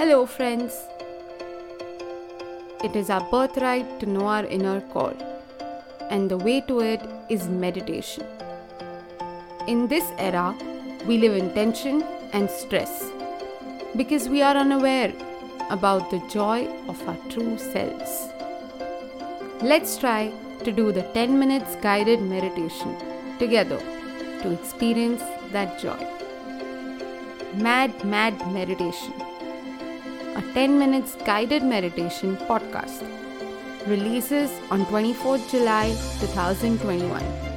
[0.00, 0.74] Hello, friends.
[2.82, 5.16] It is our birthright to know our inner core,
[6.08, 8.24] and the way to it is meditation.
[9.68, 10.56] In this era,
[11.06, 12.02] we live in tension
[12.32, 13.10] and stress
[13.94, 15.12] because we are unaware
[15.68, 18.30] about the joy of our true selves.
[19.60, 20.32] Let's try
[20.64, 22.96] to do the 10 minutes guided meditation
[23.38, 23.82] together
[24.40, 25.22] to experience
[25.52, 26.00] that joy.
[27.52, 29.12] Mad Mad Meditation,
[30.54, 33.06] 10 minutes guided meditation podcast,
[33.86, 35.90] releases on 24th July
[36.20, 37.49] 2021.